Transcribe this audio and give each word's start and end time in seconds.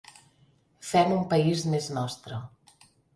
Fem 0.91 1.13
un 1.17 1.21
país 1.33 1.65
més 1.73 1.91
nostre. 1.99 2.41